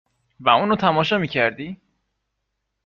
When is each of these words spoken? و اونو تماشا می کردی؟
و 0.39 0.49
اونو 0.49 0.75
تماشا 0.75 1.17
می 1.17 1.27
کردی؟ 1.27 1.77